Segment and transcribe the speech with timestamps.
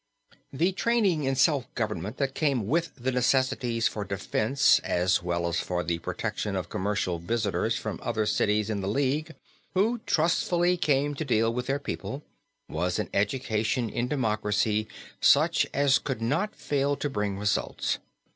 [0.51, 5.59] The training in self government that came with the necessities for defense as well as
[5.59, 9.35] for the protection of commercial visitors from other cities in the league,
[9.75, 12.23] who trustfully came to deal with their people,
[12.67, 14.87] was an education in democracy
[15.19, 17.99] such as could not fail to bring results.